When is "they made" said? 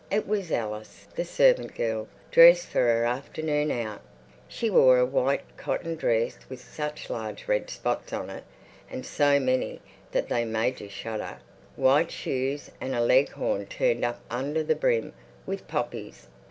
10.27-10.81